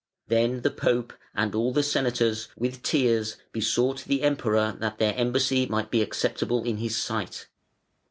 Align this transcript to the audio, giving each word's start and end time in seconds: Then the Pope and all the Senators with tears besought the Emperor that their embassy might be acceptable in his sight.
Then 0.29 0.61
the 0.63 0.71
Pope 0.71 1.13
and 1.35 1.53
all 1.53 1.71
the 1.71 1.83
Senators 1.83 2.47
with 2.57 2.81
tears 2.81 3.35
besought 3.51 4.05
the 4.05 4.23
Emperor 4.23 4.75
that 4.79 4.97
their 4.97 5.13
embassy 5.15 5.67
might 5.67 5.91
be 5.91 6.01
acceptable 6.01 6.63
in 6.63 6.77
his 6.77 6.97
sight. 6.97 7.45